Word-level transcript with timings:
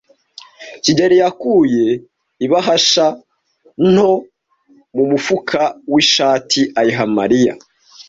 kigeli 0.83 1.15
yakuye 1.23 1.83
ibahasha 2.45 3.05
nto 3.91 4.11
mu 4.95 5.03
mufuka 5.11 5.61
w'ishati 5.91 6.61
ayiha 6.79 7.05
Mariya. 7.17 7.53